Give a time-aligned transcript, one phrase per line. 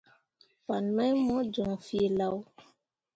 [0.65, 2.37] Fan mai mo joŋ feelao.